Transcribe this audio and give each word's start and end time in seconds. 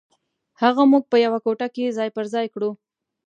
هغه 0.61 0.83
موږ 0.91 1.03
په 1.11 1.17
یوه 1.25 1.39
کوټه 1.45 1.67
کې 1.75 1.95
ځای 1.97 2.09
پر 2.15 2.25
ځای 2.33 2.45
کړو. 2.53 2.69